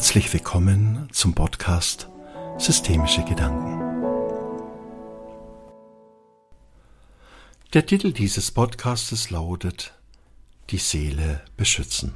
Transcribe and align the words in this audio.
Herzlich 0.00 0.32
willkommen 0.32 1.10
zum 1.12 1.34
Podcast 1.34 2.08
Systemische 2.56 3.22
Gedanken. 3.22 3.78
Der 7.74 7.84
Titel 7.84 8.10
dieses 8.14 8.50
Podcastes 8.50 9.28
lautet 9.28 9.92
Die 10.70 10.78
Seele 10.78 11.42
beschützen. 11.58 12.14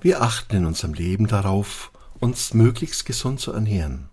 Wir 0.00 0.22
achten 0.22 0.56
in 0.56 0.66
unserem 0.66 0.92
Leben 0.92 1.28
darauf, 1.28 1.92
uns 2.18 2.52
möglichst 2.52 3.06
gesund 3.06 3.38
zu 3.38 3.52
ernähren. 3.52 4.08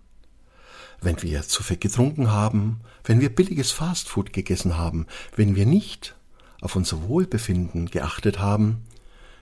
Wenn 1.00 1.20
wir 1.22 1.42
zu 1.42 1.64
viel 1.64 1.78
getrunken 1.78 2.30
haben, 2.30 2.82
wenn 3.02 3.20
wir 3.20 3.34
billiges 3.34 3.72
Fastfood 3.72 4.32
gegessen 4.32 4.78
haben, 4.78 5.08
wenn 5.34 5.56
wir 5.56 5.66
nicht 5.66 6.14
auf 6.60 6.76
unser 6.76 7.02
Wohlbefinden 7.08 7.86
geachtet 7.86 8.38
haben, 8.38 8.84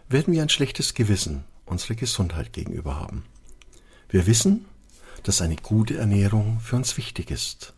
werden 0.09 0.33
wir 0.33 0.41
ein 0.41 0.49
schlechtes 0.49 0.95
Gewissen 0.95 1.45
unserer 1.71 1.95
Gesundheit 1.95 2.53
gegenüber 2.53 2.97
haben. 2.97 3.25
Wir 4.09 4.27
wissen, 4.27 4.65
dass 5.23 5.41
eine 5.41 5.57
gute 5.57 5.97
Ernährung 5.97 6.61
für 6.61 6.77
uns 6.77 6.97
wichtig 6.97 7.31
ist. 7.31 7.73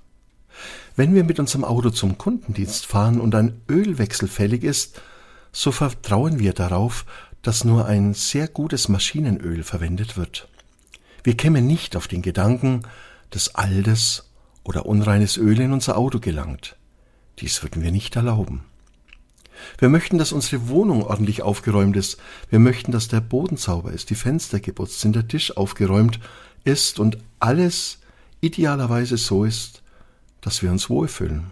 Wenn 0.96 1.14
wir 1.14 1.24
mit 1.24 1.40
unserem 1.40 1.64
Auto 1.64 1.90
zum 1.90 2.18
Kundendienst 2.18 2.86
fahren 2.86 3.20
und 3.20 3.34
ein 3.34 3.60
Ölwechsel 3.68 4.28
fällig 4.28 4.64
ist, 4.64 5.00
so 5.50 5.72
vertrauen 5.72 6.38
wir 6.38 6.52
darauf, 6.52 7.04
dass 7.42 7.64
nur 7.64 7.86
ein 7.86 8.14
sehr 8.14 8.48
gutes 8.48 8.88
Maschinenöl 8.88 9.62
verwendet 9.62 10.16
wird. 10.16 10.48
Wir 11.24 11.36
kämen 11.36 11.66
nicht 11.66 11.96
auf 11.96 12.08
den 12.08 12.22
Gedanken, 12.22 12.82
dass 13.30 13.54
altes 13.54 14.24
oder 14.64 14.86
unreines 14.86 15.36
Öl 15.36 15.60
in 15.60 15.72
unser 15.72 15.96
Auto 15.96 16.20
gelangt. 16.20 16.76
Dies 17.38 17.62
würden 17.62 17.82
wir 17.82 17.90
nicht 17.90 18.16
erlauben. 18.16 18.64
Wir 19.78 19.88
möchten, 19.88 20.18
dass 20.18 20.32
unsere 20.32 20.68
Wohnung 20.68 21.04
ordentlich 21.04 21.42
aufgeräumt 21.42 21.96
ist. 21.96 22.18
Wir 22.50 22.58
möchten, 22.58 22.92
dass 22.92 23.08
der 23.08 23.20
Boden 23.20 23.56
sauber 23.56 23.92
ist, 23.92 24.10
die 24.10 24.14
Fenster 24.14 24.60
geputzt 24.60 25.00
sind, 25.00 25.16
der 25.16 25.28
Tisch 25.28 25.56
aufgeräumt 25.56 26.20
ist 26.64 26.98
und 26.98 27.18
alles 27.40 27.98
idealerweise 28.40 29.16
so 29.16 29.44
ist, 29.44 29.82
dass 30.40 30.62
wir 30.62 30.70
uns 30.70 30.90
wohlfühlen. 30.90 31.50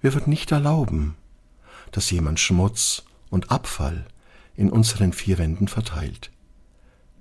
Wir 0.00 0.14
würden 0.14 0.30
nicht 0.30 0.52
erlauben, 0.52 1.16
dass 1.92 2.10
jemand 2.10 2.38
Schmutz 2.40 3.04
und 3.30 3.50
Abfall 3.50 4.06
in 4.54 4.70
unseren 4.70 5.12
vier 5.12 5.38
Wänden 5.38 5.68
verteilt. 5.68 6.30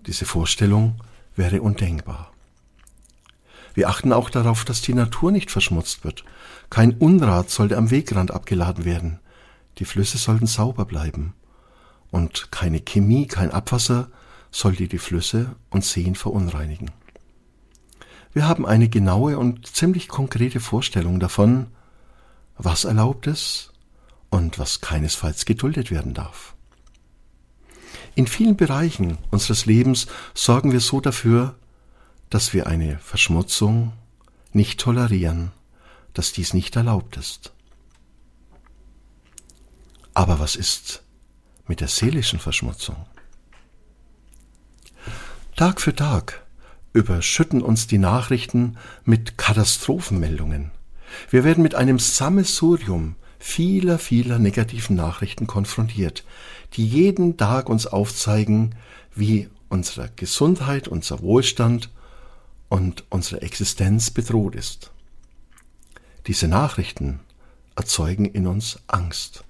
Diese 0.06 0.26
Vorstellung 0.26 1.02
wäre 1.36 1.62
undenkbar. 1.62 2.32
Wir 3.74 3.90
achten 3.90 4.14
auch 4.14 4.30
darauf, 4.30 4.64
dass 4.66 4.82
die 4.82 4.94
Natur 4.94 5.32
nicht 5.32 5.52
verschmutzt 5.52 6.04
wird. 6.04 6.24
Kein 6.70 6.94
Unrat 6.94 7.50
sollte 7.50 7.78
am 7.78 7.92
Wegrand 7.92 8.32
abgeladen 8.32 8.86
werden. 8.86 9.20
Die 9.78 9.86
Flüsse 9.86 10.18
sollten 10.18 10.48
sauber 10.48 10.86
bleiben. 10.86 11.34
Und 12.12 12.52
keine 12.52 12.80
Chemie, 12.80 13.28
kein 13.28 13.52
Abwasser 13.52 14.10
sollte 14.52 14.88
die 14.88 14.98
Flüsse 14.98 15.56
und 15.70 15.84
Seen 15.84 16.16
verunreinigen. 16.16 16.92
Wir 18.34 18.48
haben 18.48 18.66
eine 18.66 18.90
genaue 18.90 19.38
und 19.38 19.68
ziemlich 19.68 20.08
konkrete 20.08 20.60
Vorstellung 20.60 21.20
davon, 21.20 21.68
was 22.58 22.86
erlaubt 22.86 23.28
ist 23.28 23.72
und 24.30 24.60
was 24.60 24.82
keinesfalls 24.82 25.46
geduldet 25.46 25.92
werden 25.92 26.14
darf. 26.14 26.54
In 28.16 28.28
vielen 28.28 28.56
Bereichen 28.56 29.18
unseres 29.32 29.66
Lebens 29.66 30.08
sorgen 30.34 30.72
wir 30.72 30.80
so 30.80 31.02
dafür, 31.02 31.56
dass 32.30 32.54
wir 32.54 32.68
eine 32.68 32.98
Verschmutzung 33.00 33.94
nicht 34.54 34.80
tolerieren, 34.80 35.52
dass 36.14 36.32
dies 36.32 36.54
nicht 36.54 36.76
erlaubt 36.76 37.18
ist. 37.18 37.55
Aber 40.16 40.40
was 40.40 40.56
ist 40.56 41.04
mit 41.68 41.82
der 41.82 41.90
seelischen 41.90 42.40
Verschmutzung? 42.40 42.96
Tag 45.56 45.80
für 45.82 45.94
Tag 45.94 46.44
überschütten 46.94 47.62
uns 47.62 47.88
die 47.88 47.98
Nachrichten 47.98 48.78
mit 49.04 49.38
Katastrophenmeldungen. 49.38 50.72
Wir 51.30 51.44
werden 51.44 51.62
mit 51.62 51.76
einem 51.76 52.00
Sammelsurium 52.00 53.16
vieler, 53.40 54.00
vieler 54.00 54.40
negativen 54.40 54.96
Nachrichten 54.96 55.48
konfrontiert, 55.48 56.24
die 56.74 56.88
jeden 56.88 57.36
Tag 57.38 57.70
uns 57.70 57.86
aufzeigen, 57.86 58.74
wie 59.14 59.50
unsere 59.70 60.10
Gesundheit, 60.16 60.88
unser 60.88 61.22
Wohlstand 61.22 61.90
und 62.70 63.04
unsere 63.10 63.42
Existenz 63.42 64.12
bedroht 64.12 64.56
ist. 64.56 64.92
Diese 66.28 66.48
Nachrichten 66.48 67.20
erzeugen 67.76 68.26
in 68.26 68.48
uns 68.48 68.80
Angst. 68.88 69.45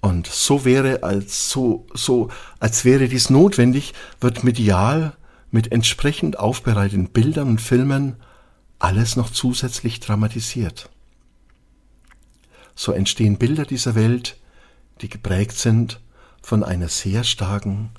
Und 0.00 0.26
so 0.26 0.64
wäre 0.64 1.02
als 1.02 1.50
so, 1.50 1.86
so, 1.92 2.30
als 2.60 2.84
wäre 2.84 3.08
dies 3.08 3.30
notwendig, 3.30 3.94
wird 4.20 4.44
medial 4.44 5.16
mit 5.50 5.72
entsprechend 5.72 6.38
aufbereiteten 6.38 7.08
Bildern 7.08 7.48
und 7.48 7.60
Filmen 7.60 8.16
alles 8.78 9.16
noch 9.16 9.30
zusätzlich 9.30 9.98
dramatisiert. 10.00 10.88
So 12.74 12.92
entstehen 12.92 13.38
Bilder 13.38 13.64
dieser 13.64 13.96
Welt, 13.96 14.38
die 15.00 15.08
geprägt 15.08 15.58
sind 15.58 16.00
von 16.42 16.62
einer 16.62 16.88
sehr 16.88 17.24
starken 17.24 17.90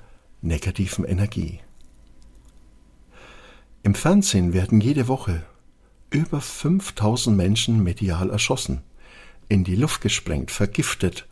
negativen 0.42 1.04
Energie. 1.04 1.60
Im 3.84 3.94
Fernsehen 3.94 4.54
werden 4.54 4.80
jede 4.80 5.08
Woche 5.08 5.44
über 6.12 6.42
5000 6.42 7.36
Menschen 7.36 7.84
medial 7.84 8.30
erschossen, 8.30 8.82
in 9.50 9.64
die 9.64 9.76
Luft 9.76 10.02
gesprengt, 10.02 10.52
vergiftet 10.52 11.28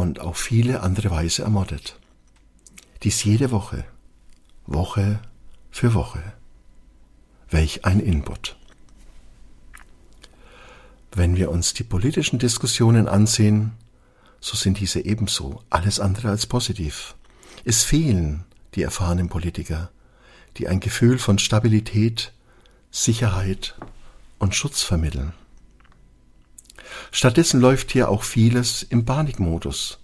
und 0.00 0.18
auf 0.18 0.38
viele 0.38 0.80
andere 0.80 1.10
Weise 1.10 1.42
ermordet. 1.42 1.98
Dies 3.02 3.22
jede 3.22 3.50
Woche, 3.50 3.84
Woche 4.66 5.20
für 5.70 5.94
Woche. 5.94 6.22
Welch 7.50 7.84
ein 7.84 8.00
Input. 8.00 8.56
Wenn 11.12 11.36
wir 11.36 11.50
uns 11.50 11.74
die 11.74 11.82
politischen 11.82 12.38
Diskussionen 12.38 13.08
ansehen, 13.08 13.72
so 14.40 14.56
sind 14.56 14.80
diese 14.80 15.04
ebenso 15.04 15.62
alles 15.68 16.00
andere 16.00 16.30
als 16.30 16.46
positiv. 16.46 17.14
Es 17.64 17.82
fehlen 17.82 18.44
die 18.74 18.82
erfahrenen 18.82 19.28
Politiker, 19.28 19.90
die 20.56 20.68
ein 20.68 20.80
Gefühl 20.80 21.18
von 21.18 21.38
Stabilität, 21.38 22.32
Sicherheit 22.90 23.76
und 24.38 24.54
Schutz 24.54 24.82
vermitteln. 24.82 25.34
Stattdessen 27.10 27.60
läuft 27.60 27.90
hier 27.90 28.08
auch 28.08 28.22
vieles 28.22 28.82
im 28.82 29.04
Panikmodus 29.04 29.98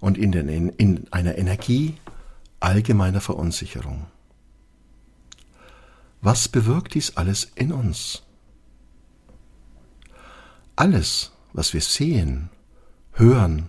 und 0.00 0.18
in, 0.18 0.32
den, 0.32 0.48
in, 0.48 0.68
in 0.70 1.06
einer 1.12 1.36
Energie 1.38 1.94
allgemeiner 2.60 3.20
Verunsicherung. 3.20 4.06
Was 6.20 6.48
bewirkt 6.48 6.94
dies 6.94 7.16
alles 7.16 7.50
in 7.54 7.72
uns? 7.72 8.22
Alles, 10.76 11.32
was 11.52 11.74
wir 11.74 11.80
sehen, 11.80 12.50
hören 13.12 13.68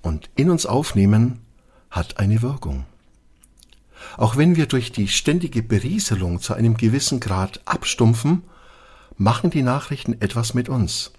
und 0.00 0.30
in 0.34 0.50
uns 0.50 0.66
aufnehmen, 0.66 1.40
hat 1.90 2.18
eine 2.18 2.42
Wirkung. 2.42 2.86
Auch 4.16 4.36
wenn 4.36 4.56
wir 4.56 4.66
durch 4.66 4.90
die 4.92 5.08
ständige 5.08 5.62
Berieselung 5.62 6.40
zu 6.40 6.54
einem 6.54 6.76
gewissen 6.76 7.20
Grad 7.20 7.60
abstumpfen, 7.66 8.42
machen 9.16 9.50
die 9.50 9.62
Nachrichten 9.62 10.20
etwas 10.20 10.54
mit 10.54 10.68
uns. 10.68 11.12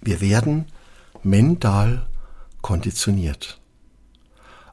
Wir 0.00 0.20
werden 0.20 0.66
mental 1.22 2.06
konditioniert. 2.62 3.60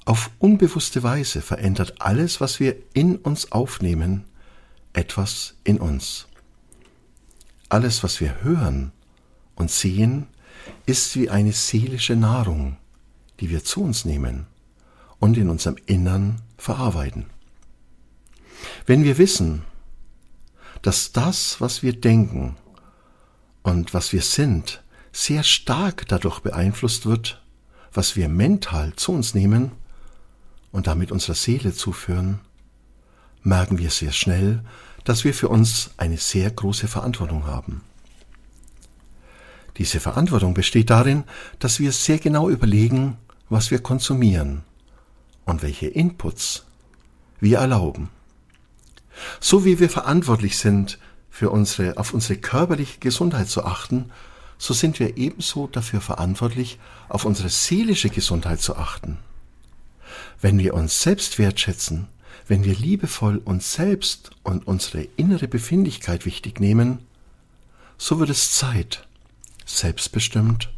Auf 0.05 0.29
unbewusste 0.37 1.01
Weise 1.01 1.41
verändert 1.41 1.95
alles, 1.99 2.39
was 2.39 2.59
wir 2.59 2.75
in 2.93 3.15
uns 3.17 3.51
aufnehmen, 3.51 4.25
etwas 4.93 5.55
in 5.63 5.79
uns. 5.79 6.27
Alles, 7.69 8.03
was 8.03 8.21
wir 8.21 8.43
hören 8.43 8.91
und 9.55 9.71
sehen, 9.71 10.27
ist 10.85 11.15
wie 11.15 11.29
eine 11.29 11.51
seelische 11.51 12.15
Nahrung, 12.15 12.77
die 13.39 13.49
wir 13.49 13.63
zu 13.63 13.83
uns 13.83 14.05
nehmen 14.05 14.45
und 15.19 15.37
in 15.37 15.49
unserem 15.49 15.77
Innern 15.87 16.41
verarbeiten. 16.57 17.25
Wenn 18.85 19.03
wir 19.03 19.17
wissen, 19.17 19.63
dass 20.81 21.11
das, 21.11 21.59
was 21.59 21.81
wir 21.81 21.99
denken 21.99 22.55
und 23.63 23.93
was 23.95 24.13
wir 24.13 24.21
sind, 24.21 24.83
sehr 25.15 25.43
stark 25.43 26.05
dadurch 26.09 26.41
beeinflusst 26.41 27.05
wird, 27.05 27.41
was 27.93 28.17
wir 28.17 28.27
mental 28.27 28.93
zu 28.97 29.13
uns 29.13 29.33
nehmen 29.33 29.71
und 30.73 30.87
damit 30.87 31.09
unserer 31.13 31.35
Seele 31.35 31.73
zuführen, 31.73 32.41
merken 33.41 33.77
wir 33.77 33.91
sehr 33.91 34.11
schnell, 34.11 34.61
dass 35.05 35.23
wir 35.23 35.33
für 35.33 35.47
uns 35.47 35.91
eine 35.95 36.17
sehr 36.17 36.51
große 36.51 36.89
Verantwortung 36.89 37.47
haben. 37.47 37.81
Diese 39.77 40.01
Verantwortung 40.01 40.53
besteht 40.53 40.89
darin, 40.89 41.23
dass 41.59 41.79
wir 41.79 41.93
sehr 41.93 42.17
genau 42.17 42.49
überlegen, 42.49 43.17
was 43.47 43.71
wir 43.71 43.79
konsumieren 43.79 44.63
und 45.45 45.61
welche 45.61 45.87
Inputs 45.87 46.65
wir 47.39 47.59
erlauben. 47.59 48.09
So 49.39 49.63
wie 49.63 49.79
wir 49.79 49.89
verantwortlich 49.89 50.57
sind, 50.57 50.99
für 51.29 51.51
unsere, 51.51 51.97
auf 51.97 52.13
unsere 52.13 52.37
körperliche 52.37 52.99
Gesundheit 52.99 53.47
zu 53.47 53.63
achten, 53.63 54.11
so 54.57 54.73
sind 54.73 54.99
wir 54.99 55.17
ebenso 55.17 55.67
dafür 55.67 56.01
verantwortlich, 56.01 56.79
auf 57.09 57.25
unsere 57.25 57.49
seelische 57.49 58.09
Gesundheit 58.09 58.61
zu 58.61 58.75
achten. 58.75 59.17
Wenn 60.41 60.57
wir 60.57 60.73
uns 60.73 61.01
selbst 61.01 61.39
wertschätzen, 61.39 62.07
wenn 62.47 62.63
wir 62.63 62.75
liebevoll 62.75 63.37
uns 63.37 63.73
selbst 63.73 64.31
und 64.43 64.67
unsere 64.67 65.03
innere 65.17 65.47
Befindlichkeit 65.47 66.25
wichtig 66.25 66.59
nehmen, 66.59 66.99
so 67.97 68.19
wird 68.19 68.29
es 68.29 68.51
Zeit, 68.51 69.07
selbstbestimmt 69.65 70.69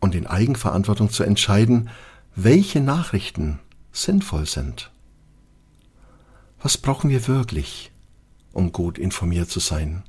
und 0.00 0.14
in 0.14 0.26
Eigenverantwortung 0.26 1.10
zu 1.10 1.22
entscheiden, 1.22 1.90
welche 2.34 2.80
Nachrichten 2.80 3.58
sinnvoll 3.92 4.46
sind. 4.46 4.90
Was 6.62 6.78
brauchen 6.78 7.10
wir 7.10 7.28
wirklich, 7.28 7.90
um 8.52 8.72
gut 8.72 8.98
informiert 8.98 9.50
zu 9.50 9.60
sein? 9.60 10.02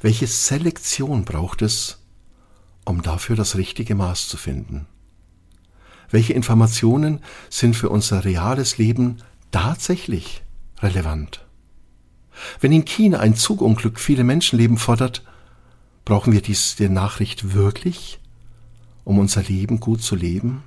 Welche 0.00 0.26
Selektion 0.26 1.24
braucht 1.24 1.62
es, 1.62 1.98
um 2.84 3.02
dafür 3.02 3.36
das 3.36 3.56
richtige 3.56 3.94
Maß 3.94 4.28
zu 4.28 4.36
finden? 4.36 4.86
Welche 6.10 6.32
Informationen 6.32 7.20
sind 7.50 7.74
für 7.74 7.90
unser 7.90 8.24
reales 8.24 8.78
Leben 8.78 9.18
tatsächlich 9.50 10.42
relevant? 10.80 11.44
Wenn 12.60 12.72
in 12.72 12.84
China 12.84 13.18
ein 13.20 13.34
Zugunglück 13.34 13.98
viele 13.98 14.24
Menschenleben 14.24 14.76
fordert, 14.76 15.24
brauchen 16.04 16.32
wir 16.32 16.42
diese 16.42 16.88
Nachricht 16.88 17.54
wirklich, 17.54 18.20
um 19.04 19.18
unser 19.18 19.42
Leben 19.42 19.80
gut 19.80 20.02
zu 20.02 20.14
leben? 20.14 20.62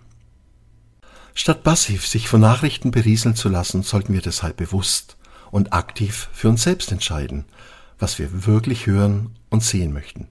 Statt 1.33 1.63
passiv 1.63 2.05
sich 2.05 2.27
von 2.27 2.41
Nachrichten 2.41 2.91
berieseln 2.91 3.35
zu 3.35 3.47
lassen, 3.49 3.83
sollten 3.83 4.13
wir 4.13 4.21
deshalb 4.21 4.57
bewusst 4.57 5.15
und 5.51 5.71
aktiv 5.73 6.29
für 6.33 6.49
uns 6.49 6.63
selbst 6.63 6.91
entscheiden, 6.91 7.45
was 7.99 8.17
wir 8.17 8.45
wirklich 8.45 8.87
hören 8.87 9.35
und 9.49 9.63
sehen 9.63 9.93
möchten. 9.93 10.27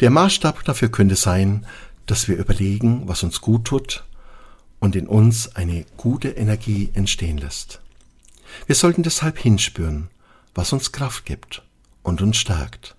Der 0.00 0.10
Maßstab 0.10 0.64
dafür 0.64 0.90
könnte 0.90 1.16
sein, 1.16 1.66
dass 2.06 2.28
wir 2.28 2.36
überlegen, 2.36 3.08
was 3.08 3.22
uns 3.22 3.40
gut 3.40 3.64
tut 3.64 4.04
und 4.78 4.94
in 4.96 5.06
uns 5.06 5.56
eine 5.56 5.86
gute 5.96 6.28
Energie 6.30 6.90
entstehen 6.94 7.38
lässt. 7.38 7.80
Wir 8.66 8.74
sollten 8.74 9.02
deshalb 9.02 9.38
hinspüren, 9.38 10.08
was 10.54 10.72
uns 10.72 10.92
Kraft 10.92 11.24
gibt 11.24 11.62
und 12.02 12.20
uns 12.22 12.36
stärkt. 12.36 12.94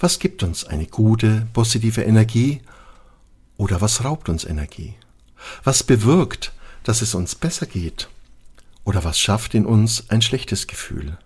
Was 0.00 0.18
gibt 0.18 0.42
uns 0.42 0.64
eine 0.64 0.86
gute, 0.86 1.46
positive 1.52 2.02
Energie 2.02 2.60
oder 3.56 3.80
was 3.80 4.04
raubt 4.04 4.28
uns 4.28 4.44
Energie? 4.44 4.94
Was 5.62 5.82
bewirkt, 5.82 6.52
dass 6.82 7.00
es 7.00 7.14
uns 7.14 7.34
besser 7.34 7.66
geht? 7.66 8.08
Oder 8.84 9.04
was 9.04 9.18
schafft 9.18 9.54
in 9.54 9.64
uns 9.64 10.10
ein 10.10 10.20
schlechtes 10.20 10.66
Gefühl? 10.66 11.16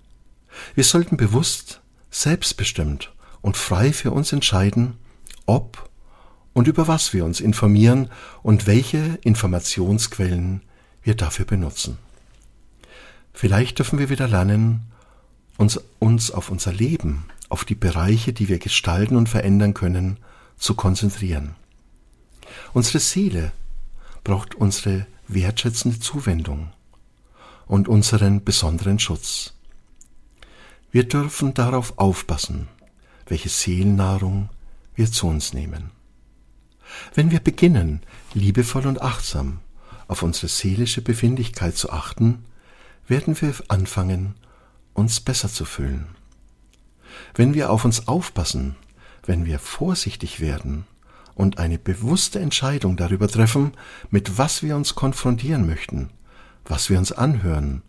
Wir 0.79 0.85
sollten 0.85 1.17
bewusst, 1.17 1.81
selbstbestimmt 2.09 3.13
und 3.41 3.57
frei 3.57 3.93
für 3.93 4.13
uns 4.13 4.33
entscheiden, 4.33 4.97
ob 5.45 5.91
und 6.53 6.69
über 6.69 6.87
was 6.87 7.13
wir 7.13 7.25
uns 7.25 7.41
informieren 7.41 8.11
und 8.45 8.69
welche 8.69 9.19
Informationsquellen 9.23 10.63
wir 11.03 11.17
dafür 11.17 11.47
benutzen. 11.47 11.99
Vielleicht 13.33 13.81
dürfen 13.81 13.99
wir 13.99 14.09
wieder 14.09 14.29
lernen, 14.29 14.83
uns, 15.57 15.81
uns 15.99 16.31
auf 16.31 16.49
unser 16.49 16.73
Leben, 16.73 17.25
auf 17.49 17.65
die 17.65 17.75
Bereiche, 17.75 18.33
die 18.33 18.49
wir 18.49 18.61
gestalten 18.61 19.17
und 19.17 19.29
verändern 19.29 19.75
können, 19.75 20.19
zu 20.59 20.75
konzentrieren. 20.75 21.57
Unsere 22.73 23.01
Seele 23.01 23.51
braucht 24.23 24.55
unsere 24.55 25.09
wertschätzende 25.27 25.99
Zuwendung 25.99 26.71
und 27.67 27.89
unseren 27.89 28.45
besonderen 28.45 29.01
Schutz. 29.01 29.55
Wir 30.90 31.06
dürfen 31.06 31.52
darauf 31.55 31.99
aufpassen, 31.99 32.69
welche 33.26 33.50
Seelennahrung 33.50 34.49
wir 34.94 35.11
zu 35.11 35.26
uns 35.26 35.52
nehmen. 35.52 35.90
Wenn 37.14 37.31
wir 37.31 37.40
beginnen, 37.40 38.00
liebevoll 38.32 38.87
und 38.87 39.02
achtsam 39.02 39.61
auf 40.06 40.23
unsere 40.23 40.49
seelische 40.49 41.02
Befindlichkeit 41.02 41.76
zu 41.76 41.90
achten, 41.90 42.44
werden 43.06 43.38
wir 43.40 43.55
anfangen, 43.69 44.35
uns 44.94 45.20
besser 45.20 45.49
zu 45.49 45.64
fühlen. 45.64 46.06
Wenn 47.35 47.55
wir 47.55 47.70
auf 47.70 47.85
uns 47.85 48.08
aufpassen, 48.08 48.76
wenn 49.25 49.44
wir 49.44 49.58
vorsichtig 49.58 50.40
werden 50.40 50.87
und 51.35 51.58
eine 51.58 51.79
bewusste 51.79 52.40
Entscheidung 52.40 52.96
darüber 52.96 53.29
treffen, 53.29 53.73
mit 54.11 54.38
was 54.38 54.62
wir 54.62 54.75
uns 54.75 54.94
konfrontieren 54.94 55.67
möchten, 55.67 56.11
was 56.64 56.88
wir 56.88 56.99
uns 56.99 57.12
anhören 57.12 57.82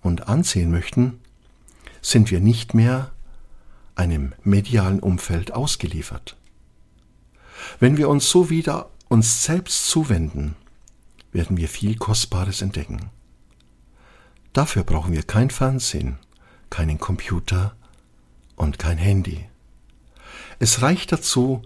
und 0.00 0.28
ansehen 0.28 0.70
möchten, 0.70 1.20
sind 2.06 2.30
wir 2.30 2.38
nicht 2.38 2.72
mehr 2.72 3.10
einem 3.96 4.32
medialen 4.44 5.00
Umfeld 5.00 5.52
ausgeliefert. 5.52 6.36
Wenn 7.80 7.96
wir 7.96 8.08
uns 8.08 8.30
so 8.30 8.48
wieder 8.48 8.90
uns 9.08 9.42
selbst 9.42 9.88
zuwenden, 9.88 10.54
werden 11.32 11.56
wir 11.56 11.68
viel 11.68 11.96
Kostbares 11.96 12.62
entdecken. 12.62 13.10
Dafür 14.52 14.84
brauchen 14.84 15.12
wir 15.12 15.24
kein 15.24 15.50
Fernsehen, 15.50 16.20
keinen 16.70 16.98
Computer 16.98 17.74
und 18.54 18.78
kein 18.78 18.98
Handy. 18.98 19.44
Es 20.60 20.82
reicht 20.82 21.10
dazu, 21.10 21.62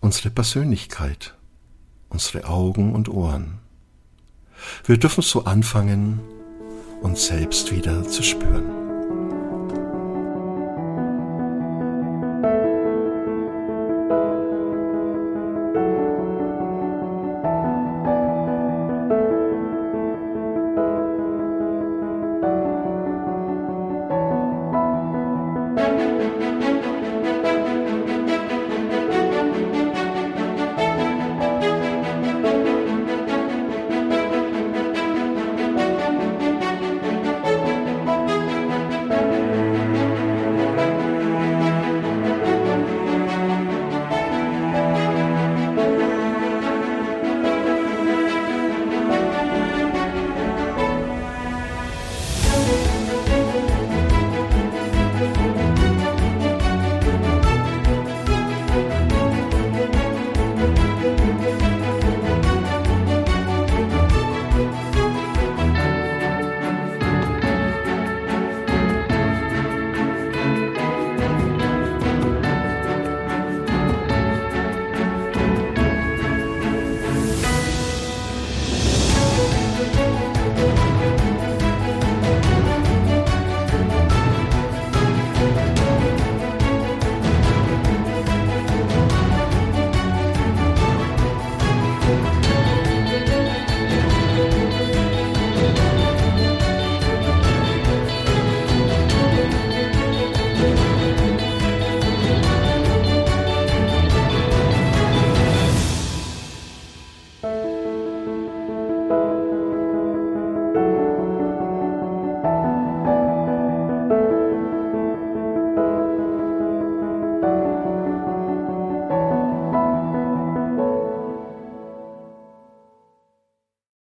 unsere 0.00 0.30
Persönlichkeit, 0.30 1.36
unsere 2.08 2.48
Augen 2.48 2.92
und 2.92 3.08
Ohren. 3.08 3.58
Wir 4.84 4.98
dürfen 4.98 5.22
so 5.22 5.44
anfangen, 5.44 6.18
uns 7.02 7.26
selbst 7.26 7.70
wieder 7.70 8.02
zu 8.08 8.24
spüren. 8.24 8.85